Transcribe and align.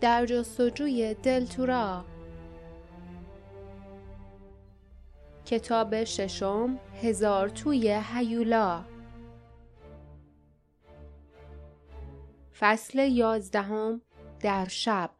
در 0.00 0.26
جستجوی 0.26 1.14
دلتورا 1.14 2.04
کتاب 5.46 6.04
ششم 6.04 6.78
هزار 7.02 7.48
توی 7.48 8.00
هیولا. 8.14 8.84
فصل 12.58 12.98
یازدهم 12.98 14.00
در 14.40 14.68
شب. 14.68 15.10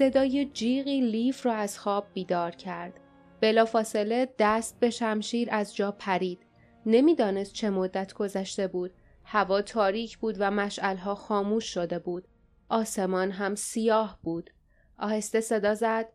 صدای 0.00 0.44
جیغی 0.44 1.00
لیف 1.00 1.46
را 1.46 1.54
از 1.54 1.78
خواب 1.78 2.06
بیدار 2.14 2.50
کرد. 2.50 3.00
بلافاصله 3.40 4.28
دست 4.38 4.80
به 4.80 4.90
شمشیر 4.90 5.48
از 5.50 5.76
جا 5.76 5.92
پرید. 5.92 6.46
نمی‌دانست 6.86 7.52
چه 7.52 7.70
مدت 7.70 8.12
گذشته 8.12 8.66
بود. 8.66 8.90
هوا 9.24 9.62
تاریک 9.62 10.18
بود 10.18 10.36
و 10.38 10.50
مشعلها 10.50 11.14
خاموش 11.14 11.64
شده 11.64 11.98
بود. 11.98 12.28
آسمان 12.68 13.30
هم 13.30 13.54
سیاه 13.54 14.18
بود. 14.22 14.50
آهسته 14.98 15.40
صدا 15.40 15.74
زد. 15.74 16.08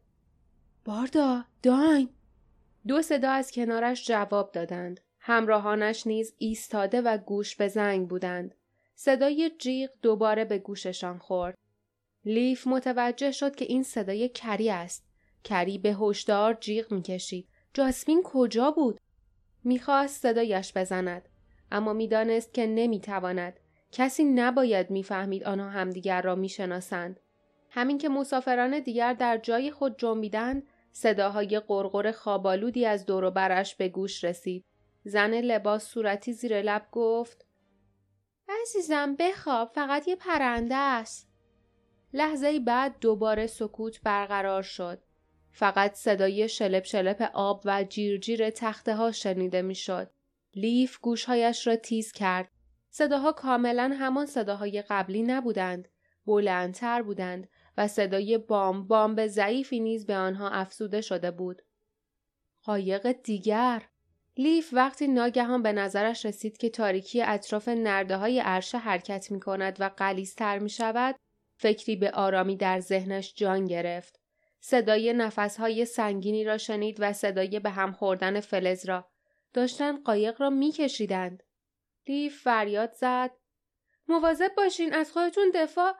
باردا، 0.85 1.43
داین! 1.63 2.09
دو 2.87 3.01
صدا 3.01 3.31
از 3.31 3.51
کنارش 3.51 4.07
جواب 4.07 4.51
دادند. 4.51 4.99
همراهانش 5.19 6.07
نیز 6.07 6.33
ایستاده 6.37 7.01
و 7.01 7.17
گوش 7.17 7.55
به 7.55 7.67
زنگ 7.67 8.09
بودند. 8.09 8.55
صدای 8.95 9.51
جیغ 9.59 9.89
دوباره 10.01 10.45
به 10.45 10.57
گوششان 10.57 11.17
خورد. 11.17 11.57
لیف 12.25 12.67
متوجه 12.67 13.31
شد 13.31 13.55
که 13.55 13.65
این 13.65 13.83
صدای 13.83 14.29
کری 14.29 14.69
است. 14.69 15.05
کری 15.43 15.77
به 15.77 15.89
هشدار 15.93 16.53
جیغ 16.53 16.91
می‌کشید. 16.93 17.47
جاسمین 17.73 18.21
کجا 18.23 18.71
بود؟ 18.71 18.99
می‌خواست 19.63 20.21
صدایش 20.21 20.73
بزند. 20.75 21.29
اما 21.71 21.93
می‌دانست 21.93 22.53
که 22.53 22.67
نمی‌تواند. 22.67 23.59
کسی 23.91 24.23
نباید 24.23 24.91
می‌فهمید 24.91 25.43
آنها 25.43 25.69
همدیگر 25.69 26.21
را 26.21 26.35
می‌شناسند. 26.35 27.19
همین 27.69 27.97
که 27.97 28.09
مسافران 28.09 28.79
دیگر 28.79 29.13
در 29.13 29.37
جای 29.37 29.71
خود 29.71 29.99
جنبیدند 29.99 30.67
صداهای 30.91 31.59
قرقر 31.59 32.11
خوابالودی 32.11 32.85
از 32.85 33.05
دور 33.05 33.29
برش 33.29 33.75
به 33.75 33.89
گوش 33.89 34.23
رسید. 34.23 34.65
زن 35.03 35.33
لباس 35.33 35.83
صورتی 35.83 36.33
زیر 36.33 36.61
لب 36.61 36.87
گفت 36.91 37.45
عزیزم 38.61 39.15
بخواب 39.15 39.71
فقط 39.75 40.07
یه 40.07 40.15
پرنده 40.15 40.75
است. 40.75 41.34
لحظه 42.15 42.59
بعد 42.59 42.95
دوباره 43.01 43.47
سکوت 43.47 44.01
برقرار 44.01 44.61
شد. 44.61 44.99
فقط 45.51 45.93
صدای 45.93 46.49
شلپ 46.49 46.83
شلپ 46.83 47.29
آب 47.33 47.61
و 47.65 47.83
جیرجیر 47.83 48.49
تخته 48.49 48.95
ها 48.95 49.11
شنیده 49.11 49.61
می‌شد. 49.61 50.09
لیف 50.53 50.99
گوشهایش 50.99 51.67
را 51.67 51.75
تیز 51.75 52.11
کرد. 52.11 52.51
صداها 52.89 53.31
کاملا 53.31 53.95
همان 53.99 54.25
صداهای 54.25 54.83
قبلی 54.89 55.23
نبودند. 55.23 55.87
بلندتر 56.25 57.01
بودند 57.01 57.47
و 57.77 57.87
صدای 57.87 58.37
بام 58.37 58.87
بام 58.87 59.27
ضعیفی 59.27 59.79
نیز 59.79 60.05
به 60.05 60.15
آنها 60.15 60.49
افزوده 60.49 61.01
شده 61.01 61.31
بود. 61.31 61.61
قایق 62.63 63.11
دیگر 63.11 63.83
لیف 64.37 64.69
وقتی 64.73 65.07
ناگهان 65.07 65.61
به 65.61 65.73
نظرش 65.73 66.25
رسید 66.25 66.57
که 66.57 66.69
تاریکی 66.69 67.21
اطراف 67.21 67.67
نرده 67.67 68.17
های 68.17 68.39
عرشه 68.39 68.77
حرکت 68.77 69.31
می 69.31 69.39
کند 69.39 69.77
و 69.79 69.89
قلیستر 69.97 70.59
می 70.59 70.69
شود 70.69 71.15
فکری 71.57 71.95
به 71.95 72.11
آرامی 72.11 72.57
در 72.57 72.79
ذهنش 72.79 73.33
جان 73.35 73.65
گرفت. 73.65 74.19
صدای 74.59 75.13
نفسهای 75.13 75.85
سنگینی 75.85 76.43
را 76.43 76.57
شنید 76.57 76.97
و 76.99 77.13
صدای 77.13 77.59
به 77.59 77.69
هم 77.69 77.91
خوردن 77.91 78.39
فلز 78.39 78.85
را. 78.85 79.07
داشتن 79.53 80.03
قایق 80.03 80.41
را 80.41 80.49
میکشیدند. 80.49 81.43
لیف 82.07 82.41
فریاد 82.41 82.91
زد. 82.91 83.31
مواظب 84.07 84.51
باشین 84.57 84.93
از 84.93 85.11
خودتون 85.11 85.51
دفاع. 85.55 85.93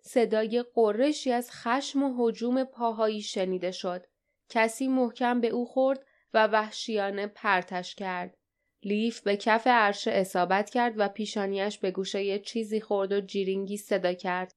صدای 0.00 0.64
قرشی 0.74 1.32
از 1.32 1.50
خشم 1.50 2.02
و 2.02 2.14
حجوم 2.18 2.64
پاهایی 2.64 3.22
شنیده 3.22 3.70
شد. 3.70 4.06
کسی 4.48 4.88
محکم 4.88 5.40
به 5.40 5.48
او 5.48 5.66
خورد 5.66 6.06
و 6.34 6.46
وحشیانه 6.46 7.26
پرتش 7.26 7.94
کرد. 7.94 8.36
لیف 8.82 9.20
به 9.20 9.36
کف 9.36 9.66
عرشه 9.66 10.10
اصابت 10.10 10.70
کرد 10.70 10.94
و 10.96 11.08
پیشانیش 11.08 11.78
به 11.78 11.90
گوشه 11.90 12.38
چیزی 12.38 12.80
خورد 12.80 13.12
و 13.12 13.20
جیرینگی 13.20 13.76
صدا 13.76 14.12
کرد. 14.12 14.54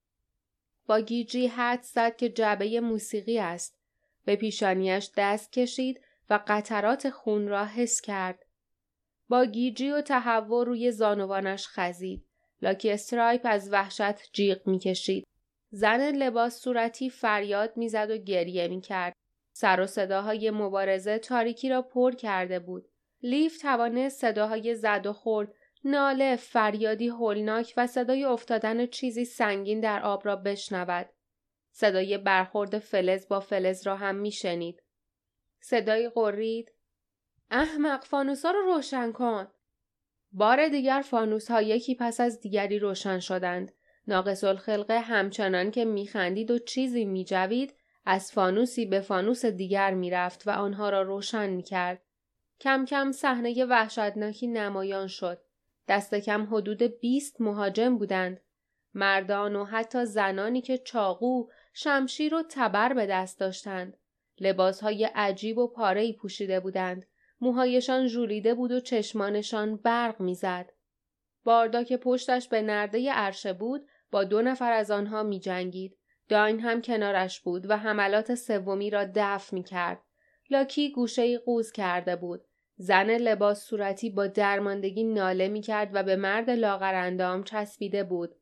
با 0.90 1.00
گیجی 1.00 1.48
حدس 1.48 1.82
زد 1.82 2.16
که 2.16 2.30
جعبه 2.30 2.80
موسیقی 2.80 3.40
است. 3.40 3.80
به 4.26 4.36
پیشانیش 4.36 5.12
دست 5.18 5.52
کشید 5.52 6.02
و 6.30 6.40
قطرات 6.48 7.10
خون 7.10 7.48
را 7.48 7.66
حس 7.66 8.02
کرد. 8.02 8.46
با 9.28 9.46
گیجی 9.46 9.92
و 9.92 10.02
تهوع 10.02 10.66
روی 10.66 10.92
زانوانش 10.92 11.68
خزید. 11.68 12.26
لاکی 12.62 12.92
استرایپ 12.92 13.42
از 13.44 13.74
وحشت 13.74 14.32
جیغ 14.34 14.68
می‌کشید. 14.68 15.28
زن 15.70 16.12
لباس 16.12 16.60
صورتی 16.60 17.10
فریاد 17.10 17.78
می‌زد 17.78 18.12
و 18.12 18.18
گریه 18.18 18.68
می‌کرد. 18.68 19.14
سر 19.52 19.82
و 19.82 19.88
صداهای 19.88 20.52
مبارزه 20.52 21.20
تاریکی 21.20 21.70
را 21.70 21.82
پر 21.82 22.12
کرده 22.12 22.60
بود. 22.60 22.90
لیف 23.24 23.62
توانست 23.62 24.22
صداهای 24.22 24.76
زد 24.76 25.06
و 25.06 25.14
خورد 25.14 25.54
ناله 25.84 26.36
فریادی 26.36 27.08
هولناک 27.08 27.74
و 27.78 27.88
صدای 27.88 28.24
افتادن 28.24 28.86
چیزی 28.86 29.26
سنگین 29.26 29.80
در 29.80 30.04
آب 30.04 30.26
را 30.26 30.36
بشنود. 30.36 31.10
صدای 31.72 32.18
برخورد 32.18 32.80
فلز 32.80 33.28
با 33.28 33.40
فلز 33.40 33.88
را 33.88 33.96
هم 33.96 34.16
میشنید. 34.16 34.84
صدای 35.62 36.10
قرید 36.10 36.72
احمق 37.52 38.04
فانوسا 38.04 38.52
رو 38.52 38.62
روشن 38.62 39.12
کن. 39.12 39.48
بار 40.32 40.68
دیگر 40.68 41.04
فانوس 41.06 41.52
ها 41.52 41.62
یکی 41.62 41.96
پس 41.96 42.20
از 42.20 42.40
دیگری 42.40 42.80
روشن 42.80 43.20
شدند. 43.20 43.72
ناقص 44.08 44.44
الخلقه 44.44 45.00
همچنان 45.00 45.72
که 45.72 45.86
میخندید 45.86 46.52
و 46.52 46.60
چیزی 46.60 47.06
میجوید 47.06 47.76
از 48.06 48.32
فانوسی 48.32 48.86
به 48.86 49.02
فانوس 49.02 49.46
دیگر 49.46 49.94
می‌رفت 49.94 50.48
و 50.48 50.52
آنها 50.52 50.90
را 50.90 51.02
روشن 51.02 51.50
می‌کرد. 51.50 52.02
کم 52.60 52.86
کم 52.86 53.12
صحنه 53.12 53.66
وحشتناکی 53.66 54.48
نمایان 54.48 55.08
شد. 55.08 55.42
دست 55.90 56.16
کم 56.16 56.56
حدود 56.56 56.84
20 56.84 57.42
مهاجم 57.42 57.98
بودند. 57.98 58.42
مردان 58.94 59.56
و 59.56 59.66
حتی 59.66 60.06
زنانی 60.06 60.62
که 60.62 60.78
چاقو، 60.78 61.48
شمشیر 61.74 62.36
و 62.36 62.44
تبر 62.50 62.94
به 62.94 63.06
دست 63.06 63.40
داشتند. 63.40 63.98
لباسهای 64.40 65.06
عجیب 65.06 65.58
و 65.58 65.68
پارهی 65.68 66.14
پوشیده 66.14 66.60
بودند. 66.60 67.06
موهایشان 67.42 68.08
ژولیده 68.08 68.54
بود 68.54 68.72
و 68.72 68.80
چشمانشان 68.80 69.76
برق 69.76 70.20
می‌زد. 70.20 70.72
باردا 71.44 71.84
که 71.84 71.98
پشتش 71.98 72.48
به 72.48 72.62
نرده 72.62 73.12
عرشه 73.12 73.54
بود 73.54 73.88
با 74.12 74.24
دو 74.24 74.42
نفر 74.42 74.72
از 74.72 74.92
آنها 74.92 75.24
می 75.24 75.40
جنگید. 75.40 75.98
داین 76.30 76.60
هم 76.60 76.82
کنارش 76.82 77.42
بود 77.42 77.70
و 77.70 77.78
حملات 77.78 78.36
سومی 78.36 78.90
را 78.90 79.06
دفع 79.16 79.56
می 79.56 79.64
کرد. 79.64 80.02
لاکی 80.50 80.92
گوشه 80.92 81.38
قوز 81.38 81.72
کرده 81.72 82.16
بود. 82.16 82.46
زن 82.82 83.18
لباس 83.18 83.64
صورتی 83.64 84.10
با 84.10 84.28
درماندگی 84.28 85.04
ناله 85.04 85.48
می 85.48 85.62
کرد 85.62 85.90
و 85.94 86.04
به 86.04 86.16
مرد 86.16 86.50
لاغرندام 86.50 87.44
چسبیده 87.44 88.04
بود. 88.04 88.36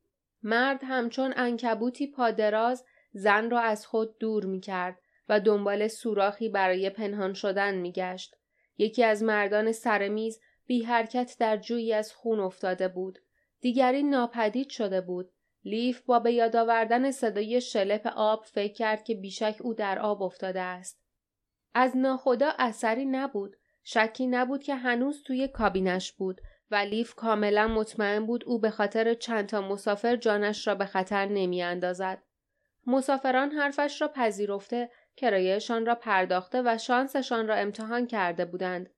مرد 0.43 0.79
همچون 0.83 1.33
انکبوتی 1.35 2.07
پادراز 2.07 2.85
زن 3.13 3.49
را 3.49 3.59
از 3.59 3.87
خود 3.87 4.17
دور 4.17 4.45
می 4.45 4.59
کرد 4.59 4.99
و 5.29 5.39
دنبال 5.39 5.87
سوراخی 5.87 6.49
برای 6.49 6.89
پنهان 6.89 7.33
شدن 7.33 7.75
می 7.75 7.91
گشت. 7.91 8.35
یکی 8.77 9.03
از 9.03 9.23
مردان 9.23 9.71
سرمیز 9.71 10.39
بی 10.65 10.83
حرکت 10.83 11.35
در 11.39 11.57
جویی 11.57 11.93
از 11.93 12.13
خون 12.13 12.39
افتاده 12.39 12.87
بود. 12.87 13.19
دیگری 13.61 14.03
ناپدید 14.03 14.69
شده 14.69 15.01
بود. 15.01 15.31
لیف 15.65 16.01
با 16.01 16.19
به 16.19 16.33
یاد 16.33 16.55
آوردن 16.55 17.11
صدای 17.11 17.61
شلپ 17.61 18.07
آب 18.15 18.43
فکر 18.45 18.73
کرد 18.73 19.03
که 19.03 19.15
بیشک 19.15 19.55
او 19.61 19.73
در 19.73 19.99
آب 19.99 20.23
افتاده 20.23 20.61
است. 20.61 21.01
از 21.73 21.97
ناخدا 21.97 22.51
اثری 22.59 23.05
نبود. 23.05 23.55
شکی 23.89 24.27
نبود 24.27 24.63
که 24.63 24.75
هنوز 24.75 25.23
توی 25.23 25.47
کابینش 25.47 26.11
بود 26.11 26.41
و 26.71 26.75
لیف 26.75 27.15
کاملا 27.15 27.67
مطمئن 27.67 28.25
بود 28.25 28.43
او 28.45 28.59
به 28.59 28.69
خاطر 28.69 29.13
چند 29.13 29.45
تا 29.45 29.61
مسافر 29.61 30.15
جانش 30.15 30.67
را 30.67 30.75
به 30.75 30.85
خطر 30.85 31.25
نمی 31.25 31.63
اندازد. 31.63 32.23
مسافران 32.87 33.51
حرفش 33.51 34.01
را 34.01 34.07
پذیرفته 34.07 34.89
کرایهشان 35.15 35.85
را 35.85 35.95
پرداخته 35.95 36.61
و 36.65 36.77
شانسشان 36.77 37.47
را 37.47 37.55
امتحان 37.55 38.07
کرده 38.07 38.45
بودند. 38.45 38.89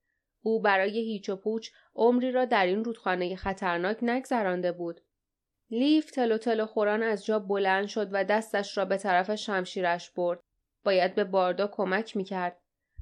او 0.42 0.62
برای 0.62 1.00
هیچ 1.00 1.30
و 1.30 1.36
پوچ 1.36 1.70
عمری 1.96 2.32
را 2.32 2.46
در 2.46 2.66
این 2.66 2.84
رودخانه 2.84 3.36
خطرناک 3.36 3.98
نگذرانده 4.02 4.72
بود. 4.72 5.02
لیف 5.70 6.12
تلو 6.12 6.38
تلو 6.38 6.66
خوران 6.66 7.04
از 7.04 7.26
جا 7.26 7.40
بلند 7.40 7.88
شد 7.88 8.10
و 8.12 8.24
دستش 8.24 8.78
را 8.78 8.86
به 8.86 8.98
طرف 8.98 9.36
شمشیرش 9.36 10.12
برد. 10.12 10.40
باید 10.84 11.16
به 11.16 11.24
باردا 11.24 11.68
کمک 11.68 12.18
می‌کرد. 12.18 12.58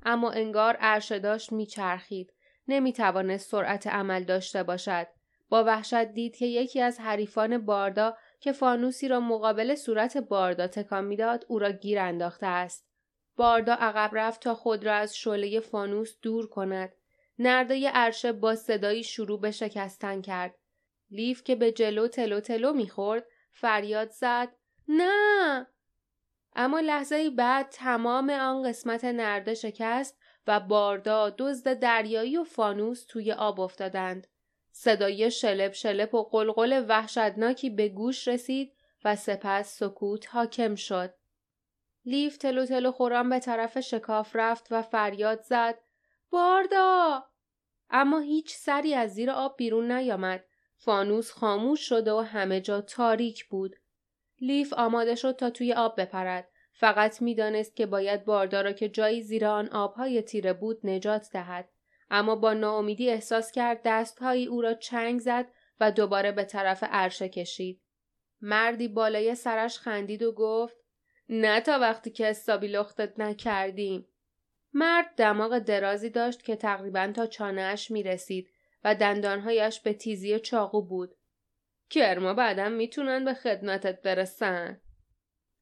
اما 0.06 0.32
انگار 0.32 0.76
عرشه 0.76 1.20
داشت 1.20 1.52
میچرخید. 1.52 2.34
نمی‌توانست 2.68 3.50
سرعت 3.50 3.88
عمل 3.88 4.24
داشته 4.24 4.64
باشد. 4.64 5.08
با 5.50 5.64
وحشت 5.64 6.04
دید 6.04 6.36
که 6.36 6.46
یکی 6.46 6.82
از 6.82 7.00
حریفان 7.00 7.58
باردا 7.58 8.18
که 8.40 8.52
فانوسی 8.52 9.08
را 9.08 9.20
مقابل 9.20 9.76
صورت 9.76 10.18
باردا 10.18 10.68
تکان 10.68 11.06
می‌داد 11.06 11.46
او 11.48 11.60
را 11.60 11.72
گیر 11.72 12.00
انداخته 12.00 12.46
است 12.46 12.88
باردا 13.36 13.74
عقب 13.74 14.10
رفت 14.14 14.42
تا 14.42 14.56
خود 14.56 14.86
را 14.86 14.94
از 14.94 15.18
شعله 15.18 15.60
فانوس 15.60 16.18
دور 16.22 16.48
کند 16.48 16.94
نرده 17.40 17.90
عرشه 17.90 18.32
با 18.32 18.56
صدایی 18.56 19.04
شروع 19.04 19.42
به 19.42 19.52
شکستن 19.52 20.22
کرد 20.22 20.56
لیف 21.12 21.44
که 21.44 21.56
به 21.56 21.72
جلو 21.72 22.08
تلو 22.08 22.40
تلو 22.40 22.74
می‌خورد 22.74 23.26
فریاد 23.52 24.10
زد 24.10 24.50
نه 24.88 25.68
اما 26.60 26.80
لحظه 26.80 27.30
بعد 27.30 27.70
تمام 27.70 28.30
آن 28.30 28.70
قسمت 28.70 29.06
نرده 29.06 29.54
شکست 29.54 30.18
و 30.48 30.60
باردا 30.60 31.30
دزد 31.38 31.80
دریایی 31.80 32.38
و 32.38 32.44
فانوس 32.44 33.06
توی 33.06 33.32
آب 33.32 33.60
افتادند. 33.60 34.28
صدای 34.72 35.32
شلپ 35.32 35.74
شلپ 35.74 36.14
و 36.14 36.24
قلقل 36.24 36.86
وحشتناکی 36.90 37.70
به 37.70 37.90
گوش 37.90 38.28
رسید 38.28 38.74
و 39.06 39.16
سپس 39.16 39.80
سکوت 39.80 40.28
حاکم 40.30 40.76
شد. 40.76 41.14
لیف 42.06 42.38
تلو 42.38 42.66
تلو 42.66 42.92
خوران 42.92 43.30
به 43.30 43.40
طرف 43.40 43.80
شکاف 43.80 44.32
رفت 44.34 44.68
و 44.72 44.82
فریاد 44.82 45.42
زد. 45.42 45.80
باردا! 46.30 47.24
اما 47.90 48.20
هیچ 48.20 48.56
سری 48.56 48.94
از 48.94 49.14
زیر 49.14 49.32
آب 49.32 49.58
بیرون 49.58 49.92
نیامد. 49.92 50.46
فانوس 50.78 51.32
خاموش 51.32 51.90
شده 51.90 52.14
و 52.14 52.20
همه 52.20 52.62
جا 52.62 52.82
تاریک 52.82 53.46
بود. 53.46 53.76
لیف 54.42 54.74
آماده 54.74 55.16
شد 55.16 55.36
تا 55.36 55.50
توی 55.50 55.74
آب 55.74 56.02
بپرد 56.02 56.48
فقط 56.74 57.22
می‌دانست 57.22 57.76
که 57.76 57.86
باید 57.86 58.26
باردا 58.26 58.62
را 58.62 58.72
که 58.72 58.90
جایی 58.90 59.22
زیر 59.22 59.46
آن 59.46 59.70
آبهای 59.70 60.22
تیره 60.22 60.54
بود 60.54 60.80
نجات 60.84 61.30
دهد 61.34 61.70
اما 62.10 62.36
با 62.36 62.54
ناامیدی 62.54 63.10
احساس 63.10 63.52
کرد 63.52 63.82
دستهایی 63.86 64.46
او 64.46 64.62
را 64.62 64.74
چنگ 64.74 65.20
زد 65.20 65.46
و 65.80 65.92
دوباره 65.92 66.32
به 66.32 66.44
طرف 66.44 66.84
عرشه 66.92 67.30
کشید. 67.30 67.82
مردی 68.42 68.88
بالای 68.88 69.36
سرش 69.36 69.80
خندید 69.80 70.24
و 70.24 70.32
گفت 70.32 70.78
نه 71.30 71.62
تا 71.62 71.80
وقتی 71.80 72.10
که 72.10 72.26
حسابی 72.26 72.68
لختت 72.68 73.20
نکردیم. 73.20 74.08
مرد 74.74 75.16
دماغ 75.18 75.60
درازی 75.60 76.10
داشت 76.10 76.44
که 76.44 76.56
تقریبا 76.56 77.12
تا 77.16 77.28
چانهش 77.28 77.92
می 77.92 78.04
رسید 78.04 78.50
و 78.84 78.96
دندانهایش 78.96 79.80
به 79.80 79.94
تیزی 79.94 80.40
چاقو 80.40 80.82
بود. 80.82 81.16
کرما 81.90 82.34
بعدا 82.34 82.70
می‌تونن 82.70 83.26
به 83.26 83.34
خدمتت 83.34 84.02
برسن. 84.02 84.82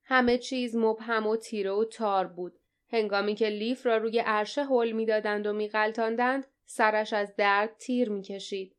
همه 0.04 0.38
چیز 0.38 0.75
مبهم 0.75 1.27
و 1.27 1.38
تیره 1.38 1.72
و 1.72 1.86
تار 1.86 2.27
بود. 2.27 2.60
هنگامی 2.92 3.36
که 3.36 3.50
لیف 3.50 3.86
را 3.86 3.98
روی 3.98 4.19
عرشه 4.19 4.66
حل 4.66 4.92
می‌دادند 4.92 5.48
و 5.48 5.54
میغلطاندند 5.54 6.48
سرش 6.66 7.13
از 7.13 7.36
درد 7.36 7.77
تیر 7.77 8.10
می‌کشید. 8.10 8.75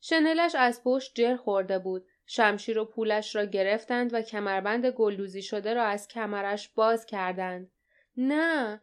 شنلش 0.00 0.54
از 0.54 0.82
پشت 0.84 1.14
جر 1.14 1.36
خورده 1.36 1.78
بود. 1.78 2.06
شمشیر 2.26 2.78
و 2.78 2.84
پولش 2.84 3.36
را 3.36 3.44
گرفتند 3.44 4.14
و 4.14 4.22
کمربند 4.22 4.86
گلدوزی 4.86 5.42
شده 5.42 5.74
را 5.74 5.84
از 5.84 6.08
کمرش 6.08 6.68
باز 6.68 7.06
کردند. 7.06 7.70
نه! 8.16 8.80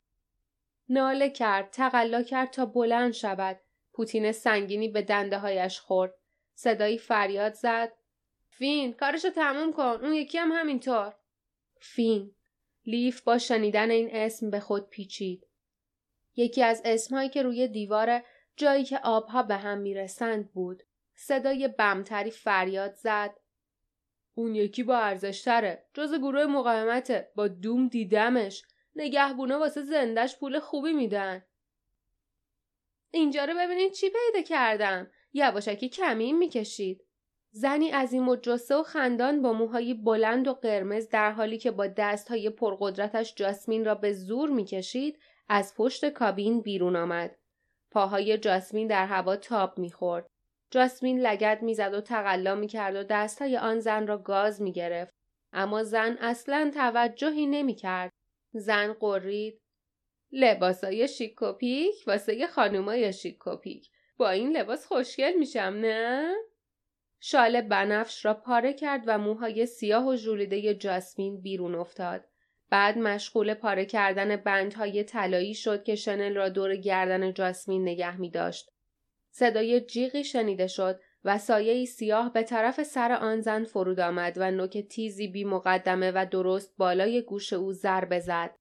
ناله 0.89 1.29
کرد 1.29 1.69
تقلا 1.69 2.23
کرد 2.23 2.50
تا 2.50 2.65
بلند 2.65 3.13
شود. 3.13 3.59
پوتین 3.94 4.31
سنگینی 4.31 4.88
به 4.88 5.01
دنده 5.01 5.38
هایش 5.38 5.79
خورد. 5.79 6.13
صدایی 6.53 6.97
فریاد 6.97 7.53
زد. 7.53 7.91
فین 8.57 8.94
کارشو 8.94 9.30
تموم 9.30 9.74
کن 9.74 10.00
اون 10.02 10.13
یکی 10.13 10.38
هم 10.38 10.52
همینطور 10.52 11.13
فین 11.80 12.31
لیف 12.86 13.22
با 13.22 13.38
شنیدن 13.38 13.92
این 13.92 14.10
اسم 14.12 14.50
به 14.50 14.60
خود 14.60 14.90
پیچید. 14.90 15.48
یکی 16.36 16.63
از 16.63 16.81
اسمهایی 16.86 17.30
که 17.30 17.44
روی 17.44 17.68
دیوار 17.68 18.24
جایی 18.56 18.84
که 18.84 19.00
آبها 19.04 19.44
به 19.44 19.56
هم 19.56 19.78
می‌رسند 19.78 20.52
بود. 20.52 20.84
صدای 21.16 21.68
بمتری 21.68 22.31
فریاد 22.31 22.94
زد. 22.94 23.36
اون 24.36 24.56
یکی 24.56 24.84
با 24.84 24.98
ارزشتره. 24.98 25.86
جز 25.94 26.13
گروه 26.13 26.46
مقاومته. 26.46 27.31
با 27.36 27.48
دوم 27.48 27.88
دیدمش. 27.88 28.63
نگهبونه 28.96 29.56
واسه 29.56 29.81
زندش 29.81 30.38
پول 30.40 30.60
خوبی 30.60 30.94
میدن. 30.94 31.46
اینجا 33.12 33.46
رو 33.46 33.54
ببینید 33.60 33.92
چی 33.92 34.10
پیدا 34.10 34.48
کردم. 34.48 35.12
یواشکی 35.34 35.90
کمین 35.90 36.38
می‌کشید. 36.38 37.05
زنی 37.57 37.92
از 37.92 38.13
این 38.13 38.24
مجسه 38.24 38.75
و 38.75 38.84
خندان 38.84 39.42
با 39.42 39.54
موهای 39.54 39.94
بلند 39.94 40.48
و 40.48 40.54
قرمز 40.54 41.10
در 41.10 41.31
حالی 41.31 41.57
که 41.57 41.72
با 41.72 41.88
دستهای 41.88 42.50
پرقدرتش 42.50 43.36
جاسمین 43.36 43.86
را 43.86 43.96
به 43.96 44.13
زور 44.13 44.50
می‌کشید 44.50 45.19
از 45.50 45.75
پشت 45.75 46.10
کابین 46.10 46.62
بیرون 46.62 46.96
آمد. 46.96 47.36
پاهای 47.92 48.38
جاسمین 48.38 48.88
در 48.88 49.06
هوا 49.06 49.36
تاب 49.36 49.80
می‌خورد. 49.80 50.28
جاسمین 50.72 51.19
لگد 51.19 51.62
می‌زد 51.62 51.94
و 51.94 52.02
تقلا 52.02 52.56
می‌کرد 52.56 52.96
و 52.96 53.04
دستهای 53.04 53.58
آن 53.58 53.80
زن 53.80 54.08
را 54.08 54.18
گاز 54.18 54.62
می‌گرفت. 54.62 55.13
اما 55.54 55.84
زن 55.84 56.18
اصلا 56.22 56.72
توجهی 56.74 57.46
نمی‌کرد. 57.46 58.12
زن 58.54 58.94
قرید. 58.94 59.62
لباسای 60.31 61.08
شیکوپیک 61.08 61.96
واسه 62.08 62.48
خانومای 62.48 63.13
شیکوپیک. 63.13 63.90
با 64.18 64.30
این 64.30 64.58
لباس 64.58 64.86
خوشگل 64.86 65.34
میشم 65.34 65.78
نه؟ 65.81 66.36
شال 67.27 67.62
بنفش 67.62 68.25
را 68.25 68.33
پاره 68.33 68.74
کرد 68.74 69.04
و 69.07 69.18
موهای 69.18 69.66
سیاه 69.66 70.07
و 70.07 70.16
ژولیده 70.16 70.74
جاسمین 70.74 71.42
بیرون 71.42 71.75
افتاد. 71.75 72.25
بعد 72.69 72.98
مشغول 72.98 73.54
پاره 73.54 73.86
کردن 73.86 74.36
بندهای 74.36 75.04
طلایی 75.04 75.54
شد 75.54 75.83
که 75.83 75.95
شنل 75.95 76.36
را 76.36 76.50
دور 76.50 76.75
گردن 76.75 77.33
جاسمین 77.33 77.81
نگه 77.81 78.18
می 78.18 78.30
داشت. 78.30 78.72
صدای 79.31 79.81
جیغی 79.81 80.24
شنیده 80.24 80.68
شد 80.68 81.00
و 81.24 81.38
سایه 81.38 81.86
سیاه 81.86 82.33
به 82.33 82.44
طرف 82.44 82.83
سر 82.83 83.12
آن 83.12 83.42
زن 83.42 83.63
فرود 83.63 84.00
آمد 84.00 84.33
و 84.38 84.51
نوک 84.51 84.77
تیزی 84.77 85.27
بی 85.27 85.44
مقدمه 85.44 86.12
و 86.12 86.25
درست 86.31 86.77
بالای 86.77 87.22
گوش 87.22 87.54
او 87.54 87.74
ضربه 87.74 88.19
زد. 88.19 88.56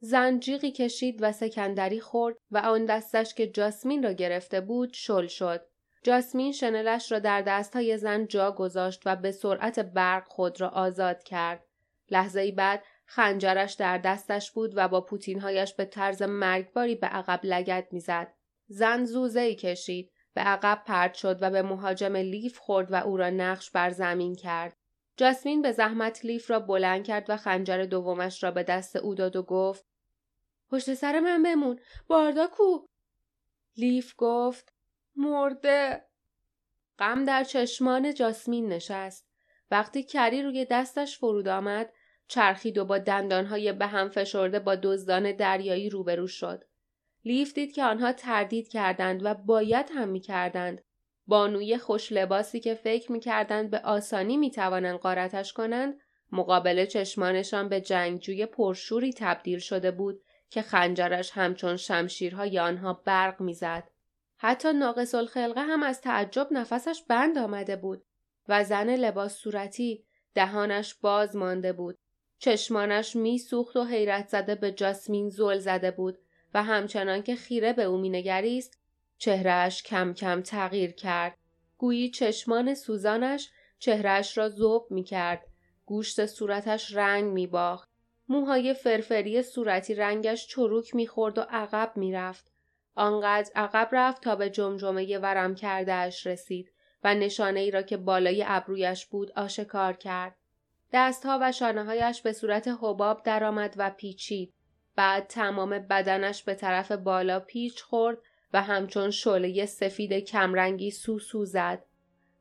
زن 0.00 0.38
جیغی 0.38 0.70
کشید 0.70 1.18
و 1.20 1.32
سکندری 1.32 2.00
خورد 2.00 2.36
و 2.50 2.58
آن 2.58 2.84
دستش 2.84 3.34
که 3.34 3.46
جاسمین 3.46 4.02
را 4.02 4.12
گرفته 4.12 4.60
بود 4.60 4.92
شل 4.92 5.26
شد. 5.26 5.60
جاسمین 6.02 6.52
شنلش 6.52 7.12
را 7.12 7.18
در 7.18 7.42
دستهای 7.42 7.98
زن 7.98 8.26
جا 8.26 8.52
گذاشت 8.52 9.02
و 9.04 9.16
به 9.16 9.32
سرعت 9.32 9.78
برق 9.78 10.28
خود 10.28 10.60
را 10.60 10.68
آزاد 10.68 11.22
کرد. 11.22 11.64
لحظه 12.10 12.40
ای 12.40 12.52
بعد 12.52 12.84
خنجرش 13.06 13.74
در 13.74 13.98
دستش 13.98 14.50
بود 14.50 14.72
و 14.76 14.88
با 14.88 15.00
پوتینهایش 15.00 15.74
به 15.74 15.84
طرز 15.84 16.22
مرگباری 16.22 16.94
به 16.94 17.06
عقب 17.06 17.40
لگت 17.42 17.88
می‌زد. 17.90 18.32
زن 18.68 19.04
زوزه 19.04 19.40
ای 19.40 19.54
کشید. 19.54 20.12
به 20.34 20.40
عقب 20.40 20.82
پرد 20.86 21.14
شد 21.14 21.38
و 21.40 21.50
به 21.50 21.62
مهاجم 21.62 22.16
لیف 22.16 22.58
خورد 22.58 22.92
و 22.92 22.94
او 22.94 23.16
را 23.16 23.30
نقش 23.30 23.70
بر 23.70 23.90
زمین 23.90 24.34
کرد. 24.34 24.76
جاسمین 25.16 25.62
به 25.62 25.72
زحمت 25.72 26.24
لیف 26.24 26.50
را 26.50 26.60
بلند 26.60 27.04
کرد 27.04 27.30
و 27.30 27.36
خنجر 27.36 27.84
دومش 27.84 28.42
را 28.44 28.50
به 28.50 28.62
دست 28.62 28.96
او 28.96 29.14
داد 29.14 29.36
و 29.36 29.42
گفت 29.42 29.84
پشت 30.70 30.94
سر 30.94 31.20
من 31.20 31.42
بمون 31.42 31.80
باردا 32.06 32.46
کو 32.46 32.86
لیف 33.76 34.14
گفت 34.16 34.72
مرده. 35.18 36.04
غم 36.98 37.24
در 37.24 37.44
چشمان 37.44 38.14
جاسمین 38.14 38.68
نشست. 38.68 39.28
وقتی 39.70 40.02
کری 40.02 40.42
روی 40.42 40.64
دستش 40.70 41.18
فرود 41.18 41.48
آمد 41.48 41.92
چرخید 42.28 42.78
و 42.78 42.84
با 42.84 42.98
دندانهای 42.98 43.72
به 43.72 43.86
هم 43.86 44.08
فشرده 44.08 44.58
با 44.58 44.74
دزدان 44.74 45.32
دریایی 45.32 45.90
روبرو 45.90 46.26
شد. 46.26 46.64
لیف 47.24 47.54
دید 47.54 47.72
که 47.72 47.84
آنها 47.84 48.12
تردید 48.12 48.68
کردند 48.68 49.24
و 49.24 49.34
باید 49.34 49.90
هم 49.94 50.08
می‌کردند. 50.08 50.82
بانوی 51.26 51.78
خوش 51.78 52.12
لباسی 52.12 52.60
که 52.60 52.74
فکر 52.74 53.12
می‌کردند 53.12 53.70
به 53.70 53.78
آسانی 53.78 54.36
می‌توانند 54.36 54.98
قارتش 54.98 55.52
کنند 55.52 56.00
مقابل 56.32 56.86
چشمانشان 56.86 57.68
به 57.68 57.80
جنگجوی 57.80 58.46
پرشوری 58.46 59.12
تبدیل 59.12 59.58
شده 59.58 59.90
بود 59.90 60.20
که 60.50 60.62
خنجرش 60.62 61.30
همچون 61.30 61.76
شمشیرهای 61.76 62.58
آنها 62.58 62.92
برق 62.92 63.40
می‌زد. 63.40 63.90
حتی 64.40 64.72
ناقص 64.72 65.14
الخلقه 65.14 65.60
هم 65.60 65.82
از 65.82 66.00
تعجب 66.00 66.48
نفسش 66.50 67.02
بند 67.08 67.38
آمده 67.38 67.76
بود 67.76 68.04
و 68.48 68.64
زن 68.64 68.90
لباس 68.90 69.34
صورتی 69.34 70.04
دهانش 70.34 70.94
باز 70.94 71.36
مانده 71.36 71.72
بود. 71.72 71.98
چشمانش 72.38 73.16
میسوخت 73.16 73.76
و 73.76 73.84
حیرت 73.84 74.28
زده 74.28 74.54
به 74.54 74.72
جاسمین 74.72 75.28
زل 75.28 75.58
زده 75.58 75.90
بود 75.90 76.18
و 76.54 76.62
همچنان 76.62 77.22
که 77.22 77.36
خیره 77.36 77.72
به 77.72 77.82
او 77.82 77.98
مینگریست 77.98 78.80
چهرهش 79.18 79.82
کم 79.82 80.12
کم 80.12 80.42
تغییر 80.42 80.92
کرد. 80.92 81.38
گویی 81.78 82.10
چشمان 82.10 82.74
سوزانش 82.74 83.50
چهرهش 83.78 84.38
را 84.38 84.48
زوب 84.48 84.86
می 84.90 85.04
کرد. 85.04 85.46
گوشت 85.86 86.26
صورتش 86.26 86.94
رنگ 86.94 87.32
می 87.32 87.46
باخت. 87.46 87.88
موهای 88.28 88.74
فرفری 88.74 89.42
صورتی 89.42 89.94
رنگش 89.94 90.46
چروک 90.46 90.94
می 90.94 91.06
خورد 91.06 91.38
و 91.38 91.40
عقب 91.40 91.92
می 91.96 92.12
رفت. 92.12 92.52
آنقدر 92.98 93.50
عقب 93.54 93.88
رفت 93.92 94.22
تا 94.22 94.36
به 94.36 94.50
جمجمه 94.50 95.18
ورم 95.18 95.54
کردهش 95.54 96.26
رسید 96.26 96.72
و 97.04 97.14
نشانه 97.14 97.60
ای 97.60 97.70
را 97.70 97.82
که 97.82 97.96
بالای 97.96 98.44
ابرویش 98.46 99.06
بود 99.06 99.32
آشکار 99.36 99.92
کرد. 99.92 100.36
دستها 100.92 101.38
و 101.42 101.52
شانههایش 101.52 102.22
به 102.22 102.32
صورت 102.32 102.68
حباب 102.68 103.22
درآمد 103.22 103.74
و 103.76 103.90
پیچید. 103.90 104.54
بعد 104.96 105.26
تمام 105.26 105.78
بدنش 105.78 106.42
به 106.42 106.54
طرف 106.54 106.92
بالا 106.92 107.40
پیچ 107.40 107.82
خورد 107.82 108.18
و 108.52 108.62
همچون 108.62 109.10
شعله 109.10 109.66
سفید 109.66 110.12
کمرنگی 110.12 110.90
سو 110.90 111.18
سو 111.18 111.44
زد. 111.44 111.84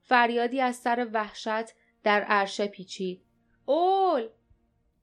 فریادی 0.02 0.62
از 0.62 0.76
سر 0.76 1.08
وحشت 1.14 1.74
در 2.04 2.22
عرشه 2.22 2.68
پیچید. 2.68 3.22
اول! 3.66 4.30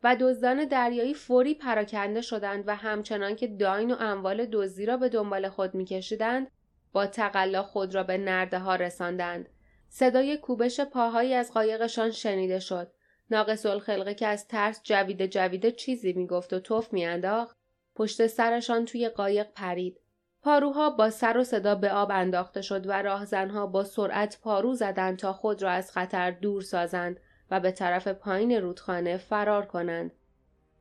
و 0.05 0.17
دزدان 0.21 0.65
دریایی 0.65 1.15
فوری 1.15 1.55
پراکنده 1.55 2.21
شدند 2.21 2.65
و 2.67 2.77
همچنان 2.77 3.37
که 3.37 3.47
داین 3.47 3.91
و 3.91 3.97
اموال 4.01 4.47
دزدی 4.47 4.87
را 4.87 4.97
به 4.97 5.09
دنبال 5.09 5.49
خود 5.49 5.75
میکشیدند 5.75 6.51
با 6.93 7.07
تقلا 7.07 7.63
خود 7.63 7.95
را 7.95 8.03
به 8.03 8.19
نرده 8.19 8.59
ها 8.59 8.77
رساندند. 8.77 9.49
صدای 9.89 10.37
کوبش 10.37 10.81
پاهایی 10.81 11.35
از 11.35 11.53
قایقشان 11.53 12.11
شنیده 12.11 12.59
شد. 12.59 12.91
ناقص 13.31 13.67
الخلقه 13.67 14.15
که 14.15 14.27
از 14.27 14.49
ترس 14.49 14.81
جویده 14.83 15.29
جویده 15.29 15.73
چیزی 15.73 16.13
می‌گفت 16.13 16.53
و 16.53 16.61
توف 16.61 16.93
میانداخت 16.93 17.57
پشت 17.95 18.27
سرشان 18.27 18.85
توی 18.85 19.09
قایق 19.09 19.47
پرید. 19.53 20.01
پاروها 20.43 20.91
با 20.91 21.11
سر 21.11 21.39
و 21.39 21.45
صدا 21.45 21.75
به 21.75 21.93
آب 21.93 22.11
انداخته 22.11 22.63
شد 22.63 22.87
و 22.87 23.03
راهزنها 23.03 23.67
با 23.67 23.85
سرعت 23.85 24.39
پارو 24.43 24.75
زدند 24.75 25.19
تا 25.19 25.33
خود 25.33 25.63
را 25.63 25.71
از 25.71 25.93
خطر 25.93 26.31
دور 26.31 26.63
سازند 26.63 27.21
و 27.51 27.61
به 27.61 27.71
طرف 27.71 28.09
پایین 28.09 28.53
رودخانه 28.53 29.17
فرار 29.17 29.67
کنند. 29.67 30.13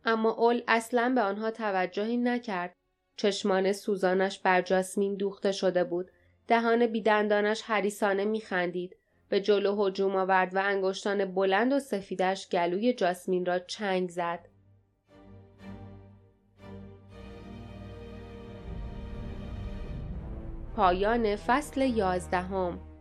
اما 0.05 0.29
اول 0.31 0.61
اصلا 0.67 1.11
به 1.15 1.21
آنها 1.21 1.51
توجهی 1.51 2.17
نکرد. 2.17 2.73
چشمان 3.15 3.73
سوزانش 3.73 4.39
بر 4.39 4.61
جاسمین 4.61 5.15
دوخته 5.15 5.51
شده 5.51 5.83
بود. 5.83 6.11
دهان 6.47 6.87
بیدندانش 6.87 7.61
حریسانه 7.61 8.25
میخندید. 8.25 8.95
به 9.29 9.41
جلو 9.41 9.85
هجوم 9.85 10.15
آورد 10.15 10.55
و 10.55 10.61
انگشتان 10.63 11.25
بلند 11.25 11.73
و 11.73 11.79
سفیدش 11.79 12.49
گلوی 12.49 12.93
جاسمین 12.93 13.45
را 13.45 13.59
چنگ 13.59 14.09
زد. 14.09 14.47
پایان 20.75 21.35
فصل 21.35 21.81
یازدهم 21.81 22.92